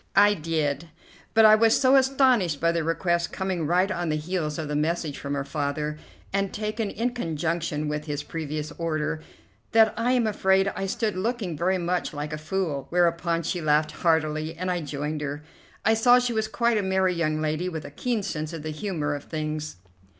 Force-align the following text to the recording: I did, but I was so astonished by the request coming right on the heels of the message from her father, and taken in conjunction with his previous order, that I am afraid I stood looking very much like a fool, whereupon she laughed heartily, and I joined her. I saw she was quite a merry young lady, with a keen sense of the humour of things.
I 0.15 0.33
did, 0.33 0.89
but 1.35 1.45
I 1.45 1.53
was 1.53 1.79
so 1.79 1.95
astonished 1.95 2.59
by 2.59 2.71
the 2.71 2.83
request 2.83 3.31
coming 3.31 3.67
right 3.67 3.91
on 3.91 4.09
the 4.09 4.15
heels 4.15 4.57
of 4.57 4.67
the 4.67 4.75
message 4.75 5.19
from 5.19 5.35
her 5.35 5.43
father, 5.43 5.99
and 6.33 6.51
taken 6.51 6.89
in 6.89 7.11
conjunction 7.11 7.87
with 7.87 8.05
his 8.05 8.23
previous 8.23 8.71
order, 8.79 9.21
that 9.73 9.93
I 9.95 10.13
am 10.13 10.25
afraid 10.25 10.69
I 10.75 10.87
stood 10.87 11.15
looking 11.15 11.55
very 11.55 11.77
much 11.77 12.15
like 12.15 12.33
a 12.33 12.39
fool, 12.39 12.87
whereupon 12.89 13.43
she 13.43 13.61
laughed 13.61 13.91
heartily, 13.91 14.57
and 14.57 14.71
I 14.71 14.81
joined 14.81 15.21
her. 15.21 15.43
I 15.85 15.93
saw 15.93 16.17
she 16.17 16.33
was 16.33 16.47
quite 16.47 16.79
a 16.79 16.81
merry 16.81 17.13
young 17.13 17.39
lady, 17.39 17.69
with 17.69 17.85
a 17.85 17.91
keen 17.91 18.23
sense 18.23 18.53
of 18.53 18.63
the 18.63 18.71
humour 18.71 19.13
of 19.13 19.25
things. 19.25 19.75